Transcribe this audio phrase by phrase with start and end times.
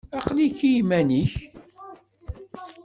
[0.17, 1.33] Aql-ik i yiman-nnek?